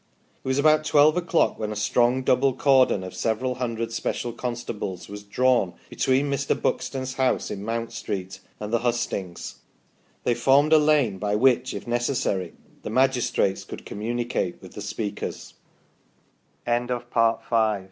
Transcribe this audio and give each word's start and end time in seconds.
It 0.43 0.47
was 0.47 0.57
about 0.57 0.83
twelve 0.83 1.15
o'clock 1.15 1.59
when 1.59 1.71
a 1.71 1.75
strong 1.75 2.23
double 2.23 2.53
cordon 2.55 3.03
of 3.03 3.13
several 3.13 3.53
hundred 3.61 3.93
special 3.93 4.33
constables 4.33 5.07
was 5.07 5.21
drawn 5.21 5.75
between 5.91 6.27
Mr. 6.27 6.59
Buxton's 6.59 7.13
house 7.21 7.51
in 7.51 7.63
Mount 7.63 7.91
Street 7.91 8.39
and 8.59 8.73
the 8.73 8.79
hustings. 8.79 9.57
They 10.23 10.33
formed 10.33 10.73
a 10.73 10.79
lane 10.79 11.19
by 11.19 11.35
which, 11.35 11.75
if 11.75 11.85
necessary, 11.85 12.53
the 12.81 12.89
magistrates 12.89 13.63
could 13.63 13.85
communicate 13.85 14.59
with 14.59 14.73
the 14.73 14.81
speakers. 14.81 15.53
THE 16.65 16.71
PROCESSIONS 16.71 16.87
FROM 16.87 16.87
THE 16.87 17.19
OUTLYING 17.19 17.37
DISTRICTS. 17.37 17.79